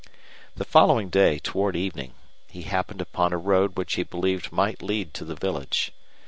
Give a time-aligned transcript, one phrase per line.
[0.55, 2.15] The following day, toward evening,
[2.47, 5.91] he happened upon a road which he believed might lead to the village.